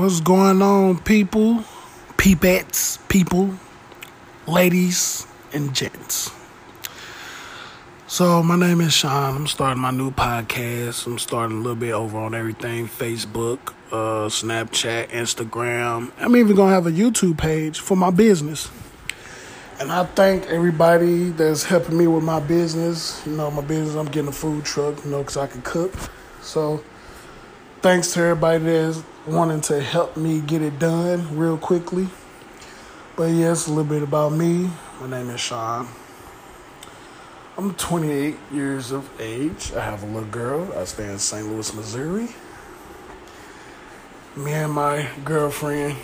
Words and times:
What's 0.00 0.20
going 0.22 0.62
on, 0.62 1.00
people, 1.00 1.62
peepettes, 2.16 3.06
people, 3.10 3.54
ladies, 4.48 5.26
and 5.52 5.74
gents? 5.74 6.30
So, 8.06 8.42
my 8.42 8.56
name 8.56 8.80
is 8.80 8.94
Sean. 8.94 9.36
I'm 9.36 9.46
starting 9.46 9.82
my 9.82 9.90
new 9.90 10.10
podcast. 10.10 11.06
I'm 11.06 11.18
starting 11.18 11.58
a 11.58 11.60
little 11.60 11.76
bit 11.76 11.92
over 11.92 12.16
on 12.16 12.34
everything 12.34 12.88
Facebook, 12.88 13.58
uh, 13.92 14.30
Snapchat, 14.30 15.08
Instagram. 15.08 16.12
I'm 16.18 16.34
even 16.34 16.56
going 16.56 16.70
to 16.70 16.74
have 16.74 16.86
a 16.86 16.92
YouTube 16.92 17.36
page 17.36 17.80
for 17.80 17.94
my 17.94 18.10
business. 18.10 18.70
And 19.80 19.92
I 19.92 20.06
thank 20.06 20.46
everybody 20.46 21.28
that's 21.28 21.64
helping 21.64 21.98
me 21.98 22.06
with 22.06 22.24
my 22.24 22.40
business. 22.40 23.20
You 23.26 23.32
know, 23.32 23.50
my 23.50 23.60
business, 23.60 23.96
I'm 23.96 24.06
getting 24.06 24.28
a 24.28 24.32
food 24.32 24.64
truck, 24.64 25.04
you 25.04 25.10
know, 25.10 25.18
because 25.18 25.36
I 25.36 25.46
can 25.46 25.60
cook. 25.60 25.92
So, 26.40 26.82
thanks 27.82 28.12
to 28.12 28.20
everybody 28.20 28.62
that's 28.62 29.02
wanting 29.26 29.62
to 29.62 29.80
help 29.80 30.14
me 30.14 30.40
get 30.40 30.60
it 30.60 30.78
done 30.78 31.38
real 31.38 31.56
quickly. 31.56 32.08
But 33.16 33.30
yes, 33.30 33.66
a 33.66 33.70
little 33.70 33.84
bit 33.84 34.02
about 34.02 34.32
me. 34.32 34.70
My 35.00 35.08
name 35.08 35.30
is 35.30 35.40
Sean. 35.40 35.88
I'm 37.56 37.74
28 37.74 38.36
years 38.52 38.90
of 38.90 39.08
age. 39.18 39.72
I 39.72 39.80
have 39.82 40.02
a 40.02 40.06
little 40.06 40.28
girl. 40.28 40.70
I 40.76 40.84
stay 40.84 41.10
in 41.10 41.18
St. 41.18 41.46
Louis, 41.46 41.74
Missouri. 41.74 42.28
Me 44.36 44.52
and 44.52 44.72
my 44.72 45.08
girlfriend, 45.24 45.96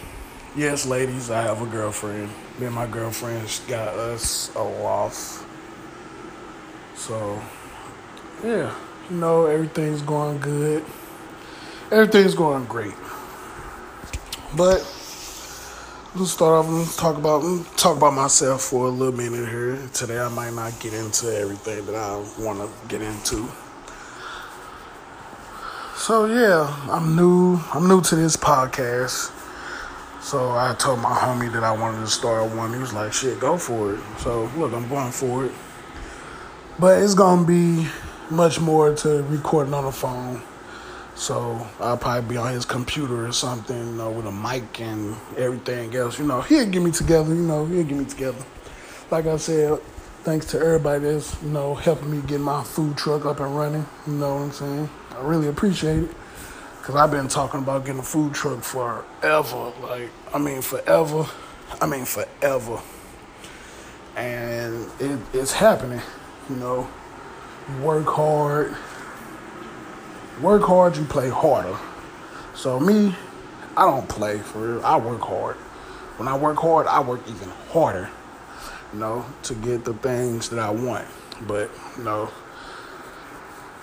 yes, 0.56 0.86
ladies, 0.86 1.30
I 1.30 1.42
have 1.42 1.60
a 1.60 1.66
girlfriend. 1.66 2.30
Me 2.58 2.66
and 2.66 2.74
my 2.74 2.86
girlfriend 2.86 3.48
got 3.68 3.88
us 3.88 4.54
a 4.54 4.62
loft. 4.62 5.44
So, 6.94 7.40
yeah, 8.42 8.74
you 9.10 9.16
know, 9.16 9.44
everything's 9.44 10.00
going 10.00 10.38
good. 10.40 10.82
Everything's 11.88 12.34
going 12.34 12.64
great. 12.64 12.94
But 14.56 14.78
let's 16.16 16.32
start 16.32 16.66
off 16.66 16.68
and 16.68 16.84
talk 16.96 17.16
about 17.16 17.64
talk 17.76 17.96
about 17.96 18.12
myself 18.12 18.62
for 18.62 18.86
a 18.86 18.90
little 18.90 19.14
minute 19.14 19.48
here. 19.48 19.78
Today 19.92 20.18
I 20.18 20.28
might 20.28 20.52
not 20.52 20.80
get 20.80 20.94
into 20.94 21.32
everything 21.32 21.86
that 21.86 21.94
I 21.94 22.16
want 22.42 22.58
to 22.58 22.68
get 22.88 23.02
into. 23.02 23.48
So 25.94 26.26
yeah, 26.26 26.66
I'm 26.90 27.14
new. 27.14 27.60
I'm 27.72 27.86
new 27.86 28.00
to 28.00 28.16
this 28.16 28.36
podcast. 28.36 29.30
So 30.20 30.50
I 30.50 30.74
told 30.76 30.98
my 30.98 31.14
homie 31.14 31.52
that 31.52 31.62
I 31.62 31.70
wanted 31.70 32.00
to 32.00 32.08
start 32.08 32.50
one. 32.56 32.72
He 32.72 32.80
was 32.80 32.94
like, 32.94 33.12
"Shit, 33.12 33.38
go 33.38 33.56
for 33.56 33.94
it." 33.94 34.00
So 34.18 34.50
look, 34.56 34.72
I'm 34.72 34.88
going 34.88 35.12
for 35.12 35.44
it. 35.44 35.52
But 36.80 37.00
it's 37.00 37.14
gonna 37.14 37.46
be 37.46 37.86
much 38.28 38.58
more 38.58 38.92
to 38.92 39.22
recording 39.22 39.72
on 39.72 39.84
the 39.84 39.92
phone. 39.92 40.42
So 41.16 41.66
I'll 41.80 41.96
probably 41.96 42.28
be 42.28 42.36
on 42.36 42.52
his 42.52 42.66
computer 42.66 43.26
or 43.26 43.32
something, 43.32 43.76
you 43.76 43.92
know, 43.94 44.10
with 44.10 44.26
a 44.26 44.32
mic 44.32 44.80
and 44.80 45.16
everything 45.38 45.94
else. 45.96 46.18
You 46.18 46.26
know, 46.26 46.42
he'll 46.42 46.66
get 46.66 46.82
me 46.82 46.90
together. 46.90 47.34
You 47.34 47.40
know, 47.40 47.64
he'll 47.64 47.84
get 47.84 47.96
me 47.96 48.04
together. 48.04 48.44
Like 49.10 49.24
I 49.26 49.38
said, 49.38 49.80
thanks 50.24 50.44
to 50.46 50.58
everybody 50.58 51.04
that's 51.04 51.42
you 51.42 51.48
know 51.48 51.74
helping 51.74 52.10
me 52.10 52.20
get 52.26 52.40
my 52.40 52.62
food 52.62 52.98
truck 52.98 53.24
up 53.24 53.40
and 53.40 53.56
running. 53.56 53.86
You 54.06 54.12
know 54.12 54.34
what 54.34 54.42
I'm 54.42 54.52
saying? 54.52 54.90
I 55.16 55.22
really 55.22 55.48
appreciate 55.48 56.02
it 56.02 56.10
because 56.78 56.96
I've 56.96 57.10
been 57.10 57.28
talking 57.28 57.60
about 57.60 57.86
getting 57.86 58.00
a 58.00 58.04
food 58.04 58.34
truck 58.34 58.62
forever. 58.62 59.72
Like, 59.80 60.10
I 60.34 60.38
mean, 60.38 60.60
forever. 60.60 61.26
I 61.80 61.86
mean, 61.86 62.04
forever. 62.04 62.80
And 64.16 64.86
it, 65.00 65.18
it's 65.32 65.52
happening. 65.52 66.02
You 66.50 66.56
know, 66.56 66.88
work 67.82 68.06
hard 68.06 68.76
work 70.40 70.62
hard, 70.62 70.96
you 70.96 71.04
play 71.04 71.28
harder. 71.28 71.76
So 72.54 72.80
me, 72.80 73.14
I 73.76 73.84
don't 73.84 74.08
play 74.08 74.38
for 74.38 74.74
real. 74.74 74.84
I 74.84 74.96
work 74.96 75.20
hard. 75.20 75.56
When 76.16 76.28
I 76.28 76.36
work 76.36 76.56
hard, 76.56 76.86
I 76.86 77.00
work 77.00 77.20
even 77.28 77.48
harder, 77.70 78.08
you 78.92 78.98
know, 78.98 79.26
to 79.44 79.54
get 79.54 79.84
the 79.84 79.94
things 79.94 80.48
that 80.48 80.58
I 80.58 80.70
want. 80.70 81.06
But 81.46 81.70
you 81.98 82.04
know, 82.04 82.30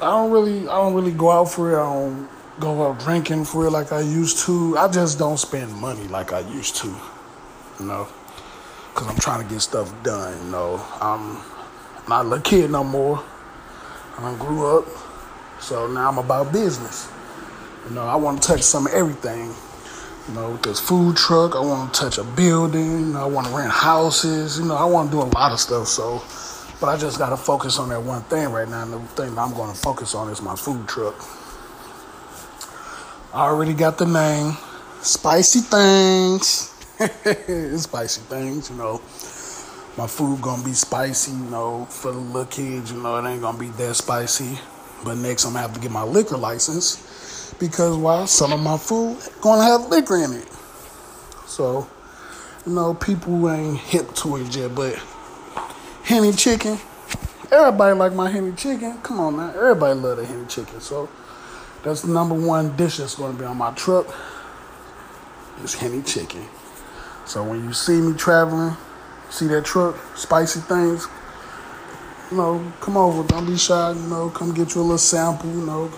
I 0.02 0.10
don't 0.10 0.32
really, 0.32 0.62
I 0.62 0.78
don't 0.78 0.96
really 0.96 1.12
go 1.12 1.30
out 1.30 1.46
for 1.52 1.72
it. 1.72 1.76
I 1.76 1.84
don't 1.84 2.28
go 2.60 2.88
out 2.88 3.00
drinking 3.00 3.46
for 3.46 3.68
it 3.68 3.72
like 3.72 3.92
I 3.92 4.02
used 4.02 4.40
to. 4.46 4.78
I 4.78 4.88
just 4.88 5.20
don't 5.20 5.38
spend 5.38 5.72
money 5.74 6.08
like 6.08 6.34
I 6.34 6.40
used 6.40 6.76
to, 6.78 6.88
you 7.80 7.86
know, 7.86 8.08
because 8.94 9.08
I'm 9.08 9.18
trying 9.18 9.48
to 9.48 9.54
get 9.54 9.62
stuff 9.62 9.94
done. 10.04 10.46
You 10.46 10.52
know, 10.52 10.86
I'm 11.00 11.38
not 12.10 12.36
a 12.36 12.42
kid 12.42 12.72
no 12.72 12.84
more. 12.84 13.24
I 14.18 14.36
grew 14.36 14.80
up. 14.80 14.88
So 15.64 15.88
now 15.88 16.10
I'm 16.10 16.18
about 16.18 16.52
business. 16.52 17.10
You 17.88 17.96
know, 17.96 18.04
I 18.04 18.18
want 18.18 18.42
to 18.42 18.48
touch 18.50 18.62
some 18.64 18.86
of 18.86 18.92
everything. 18.92 19.54
You 20.28 20.34
know, 20.34 20.52
with 20.52 20.64
this 20.64 20.78
food 20.78 21.16
truck, 21.16 21.56
I 21.56 21.62
want 21.62 21.94
to 21.94 22.00
touch 22.02 22.18
a 22.18 22.26
building, 22.26 22.92
you 23.00 23.06
know, 23.14 23.24
I 23.24 23.26
want 23.26 23.48
to 23.48 23.56
rent 23.56 23.72
houses, 23.72 24.60
you 24.60 24.66
know, 24.66 24.76
I 24.76 24.84
want 24.84 25.10
to 25.10 25.18
do 25.18 25.22
a 25.22 25.32
lot 25.32 25.54
of 25.54 25.60
stuff. 25.62 25.88
So, 25.88 26.22
but 26.82 26.88
I 26.88 26.98
just 26.98 27.18
got 27.18 27.30
to 27.30 27.38
focus 27.38 27.80
on 27.80 27.88
that 27.90 28.02
one 28.02 28.24
thing 28.24 28.50
right 28.50 28.68
now. 28.68 28.84
And 28.84 28.92
the 28.92 29.00
thing 29.16 29.36
that 29.36 29.42
I'm 29.42 29.54
going 29.54 29.74
to 29.74 29.78
focus 29.78 30.14
on 30.16 30.30
is 30.30 30.42
my 30.42 30.56
food 30.56 30.86
truck. 30.86 31.16
I 33.34 33.46
already 33.46 33.74
got 33.74 33.98
the 33.98 34.06
name, 34.06 34.58
Spicy 35.02 35.62
Things. 35.62 36.72
spicy 37.82 38.22
Things, 38.22 38.70
you 38.70 38.76
know. 38.76 39.02
My 39.96 40.08
food 40.08 40.42
gonna 40.42 40.64
be 40.64 40.74
spicy, 40.74 41.32
you 41.32 41.50
know, 41.52 41.86
for 41.86 42.12
the 42.12 42.18
little 42.18 42.46
kids, 42.46 42.92
you 42.92 43.02
know, 43.02 43.16
it 43.18 43.30
ain't 43.30 43.42
gonna 43.42 43.58
be 43.58 43.70
that 43.70 43.94
spicy. 43.96 44.58
But 45.04 45.18
next, 45.18 45.46
I'm 45.46 45.54
gonna 45.54 45.62
have 45.68 45.74
to 45.74 45.80
get 45.80 45.92
my 45.92 46.04
liquor 46.04 46.38
license 46.38 47.54
because 47.60 47.96
why? 47.98 48.26
Some 48.26 48.54
of 48.54 48.60
my 48.60 48.78
food 48.78 49.18
gonna 49.42 49.64
have 49.64 49.90
liquor 49.90 50.18
in 50.18 50.34
it. 50.34 50.48
So, 51.46 51.88
you 52.66 52.74
know, 52.74 52.94
people 52.94 53.50
ain't 53.50 53.78
hip 53.78 54.14
to 54.16 54.38
it 54.38 54.56
yet. 54.56 54.74
But 54.74 54.96
henny 56.04 56.32
chicken, 56.32 56.78
everybody 57.52 57.96
like 57.98 58.14
my 58.14 58.30
henny 58.30 58.54
chicken. 58.54 58.98
Come 59.00 59.20
on, 59.20 59.38
man, 59.38 59.56
everybody 59.56 60.00
love 60.00 60.18
the 60.18 60.26
henny 60.26 60.46
chicken. 60.46 60.80
So 60.82 61.10
that's 61.84 62.02
the 62.02 62.12
number 62.12 62.36
one 62.36 62.76
dish 62.76 62.98
that's 62.98 63.16
gonna 63.16 63.38
be 63.38 63.46
on 63.46 63.58
my 63.58 63.72
truck. 63.72 64.08
Is 65.64 65.76
henny 65.76 66.02
chicken. 66.02 66.46
So 67.26 67.44
when 67.44 67.64
you 67.64 67.74
see 67.74 68.02
me 68.02 68.18
traveling, 68.18 68.76
see 69.30 69.48
that 69.48 69.64
truck, 69.66 69.96
spicy 70.16 70.60
things, 70.62 71.08
you 72.34 72.38
know, 72.40 72.74
come 72.80 72.98
over. 72.98 73.28
Don't 73.28 73.46
be 73.46 73.58
shy. 73.58 73.92
You 73.92 74.10
know, 74.10 74.30
come 74.30 74.54
get 74.56 74.74
you 74.74 74.82
a 74.82 74.84
little 74.84 74.98
sample. 74.98 75.50
You 75.52 75.66
know, 75.66 75.92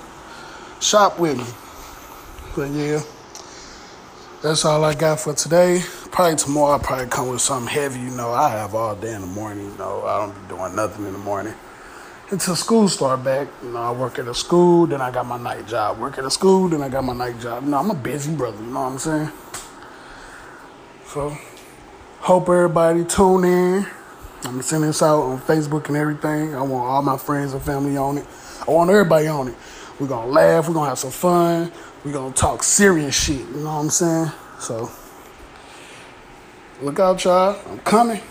shop 0.82 1.18
with 1.18 1.38
me. 1.38 1.46
But 2.56 2.72
yeah, 2.72 3.02
that's 4.44 4.66
all 4.66 4.84
I 4.84 4.96
got 4.96 5.22
for 5.22 5.34
today. 5.34 5.82
Probably 6.12 6.36
tomorrow 6.36 6.74
I'll 6.74 6.80
probably 6.80 7.08
come 7.08 7.30
with 7.30 7.40
something 7.40 7.74
heavy. 7.74 8.02
You 8.02 8.12
know, 8.12 8.32
I 8.32 8.50
have 8.50 8.76
all 8.76 8.96
day 8.96 9.14
in 9.14 9.22
the 9.22 9.28
morning. 9.28 9.72
You 9.72 9.78
know, 9.78 10.04
I 10.06 10.26
don't 10.26 10.34
be 10.34 10.56
doing 10.56 10.76
nothing 10.76 11.06
in 11.06 11.14
the 11.14 11.20
morning 11.20 11.54
until 12.32 12.56
school 12.58 12.90
start 12.90 13.24
back. 13.24 13.48
You 13.64 13.72
know, 13.72 13.80
I 13.80 13.92
work 13.92 14.20
at 14.20 14.28
a 14.28 14.34
school, 14.34 14.88
then 14.88 15.00
I 15.00 15.12
got 15.12 15.26
my 15.26 15.38
night 15.38 15.68
job. 15.68 16.00
Work 16.00 16.18
at 16.18 16.26
a 16.26 16.32
school, 16.32 16.68
then 16.68 16.82
I 16.82 16.90
got 16.90 17.06
my 17.06 17.14
night 17.14 17.40
job. 17.40 17.64
You 17.64 17.70
know, 17.70 17.78
I'm 17.78 17.92
a 17.92 17.96
busy 17.96 18.36
brother. 18.36 18.62
You 18.62 18.72
know 18.72 18.82
what 18.82 18.92
I'm 18.92 19.00
saying? 19.00 19.32
So, 21.08 21.38
hope 22.20 22.50
everybody 22.50 23.06
tune 23.06 23.46
in. 23.46 23.95
I'm 24.46 24.62
sending 24.62 24.90
this 24.90 25.02
out 25.02 25.24
on 25.24 25.40
Facebook 25.42 25.88
and 25.88 25.98
everything. 25.98 26.56
I 26.56 26.62
want 26.62 26.86
all 26.86 27.02
my 27.02 27.18
friends 27.18 27.54
and 27.54 27.62
family 27.62 27.98
on 27.98 28.20
it. 28.20 28.26
I 28.68 28.72
want 28.72 28.90
everybody 28.90 29.28
on 29.28 29.48
it. 29.48 29.56
We're 30.00 30.08
gonna 30.08 30.28
laugh, 30.28 30.68
we're 30.68 30.74
gonna 30.74 30.90
have 30.90 31.00
some 31.00 31.12
fun, 31.12 31.72
we're 32.04 32.14
gonna 32.14 32.34
talk 32.34 32.64
serious 32.64 33.16
shit, 33.16 33.40
you 33.40 33.58
know 33.58 33.66
what 33.66 33.82
I'm 33.82 33.90
saying? 33.90 34.32
So 34.60 34.92
look 36.82 37.00
out 37.00 37.24
y'all. 37.24 37.60
I'm 37.70 37.80
coming. 37.80 38.22